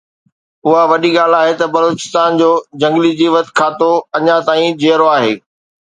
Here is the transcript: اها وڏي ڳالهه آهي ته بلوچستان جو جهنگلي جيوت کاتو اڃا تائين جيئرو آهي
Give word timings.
اها 0.67 0.83
وڏي 0.91 1.11
ڳالهه 1.17 1.41
آهي 1.41 1.53
ته 1.59 1.65
بلوچستان 1.75 2.29
جو 2.41 2.49
جهنگلي 2.81 3.11
جيوت 3.21 3.47
کاتو 3.61 3.91
اڃا 4.21 4.37
تائين 4.51 4.71
جيئرو 4.81 5.07
آهي 5.17 5.33